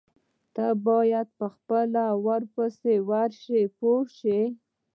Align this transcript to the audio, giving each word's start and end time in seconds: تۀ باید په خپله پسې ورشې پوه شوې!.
تۀ 0.53 0.67
باید 0.85 1.27
په 1.39 1.45
خپله 1.55 2.03
پسې 2.53 2.93
ورشې 3.09 3.61
پوه 3.77 4.01
شوې!. 4.17 4.41